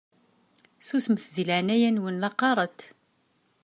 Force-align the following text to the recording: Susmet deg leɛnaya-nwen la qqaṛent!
Susmet 0.87 1.25
deg 1.35 1.45
leɛnaya-nwen 1.47 2.19
la 2.21 2.29
qqaṛent! 2.33 2.79